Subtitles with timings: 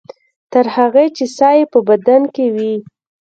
[0.51, 2.73] تر هغې چې ساه یې په بدن کې وي.